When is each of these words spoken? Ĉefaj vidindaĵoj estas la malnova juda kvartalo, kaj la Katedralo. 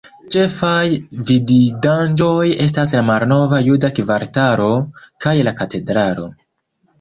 Ĉefaj 0.33 0.85
vidindaĵoj 1.27 2.47
estas 2.65 2.93
la 3.01 3.03
malnova 3.11 3.61
juda 3.67 3.93
kvartalo, 4.01 4.71
kaj 5.27 5.37
la 5.51 5.55
Katedralo. 5.63 6.29